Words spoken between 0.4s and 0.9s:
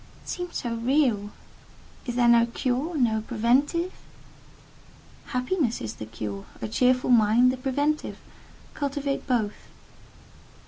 so